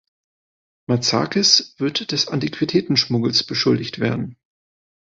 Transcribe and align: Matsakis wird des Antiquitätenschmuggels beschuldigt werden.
Matsakis 0.87 1.75
wird 1.77 2.11
des 2.11 2.27
Antiquitätenschmuggels 2.27 3.43
beschuldigt 3.43 3.99
werden. 3.99 4.35